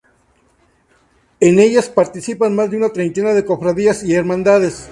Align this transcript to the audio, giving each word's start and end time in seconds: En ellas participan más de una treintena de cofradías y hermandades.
En 1.39 1.59
ellas 1.59 1.87
participan 1.89 2.55
más 2.55 2.71
de 2.71 2.77
una 2.77 2.91
treintena 2.91 3.33
de 3.35 3.45
cofradías 3.45 4.01
y 4.03 4.15
hermandades. 4.15 4.89